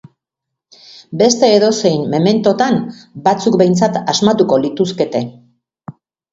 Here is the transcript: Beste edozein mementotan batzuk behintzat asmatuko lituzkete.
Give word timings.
Beste 1.21 1.49
edozein 1.57 2.01
mementotan 2.15 2.79
batzuk 3.29 3.61
behintzat 3.65 4.03
asmatuko 4.17 4.63
lituzkete. 4.67 5.27